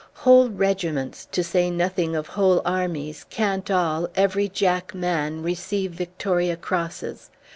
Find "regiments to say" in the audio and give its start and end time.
0.49-1.69